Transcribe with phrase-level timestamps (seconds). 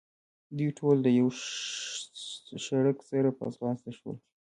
[0.57, 1.33] دوی ټول د یوه
[2.65, 4.15] شړک سره په ځغاسته شول.